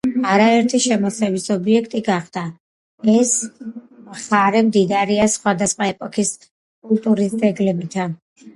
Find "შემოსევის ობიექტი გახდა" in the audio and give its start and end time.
0.85-2.43